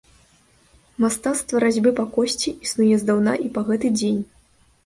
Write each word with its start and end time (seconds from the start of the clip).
Мастацтва 1.03 1.61
разьбы 1.65 1.93
па 2.01 2.05
косці 2.15 2.57
існуе 2.69 2.95
здаўна 3.05 3.33
і 3.47 3.55
па 3.59 3.67
гэты 3.69 3.87
дзень. 4.01 4.21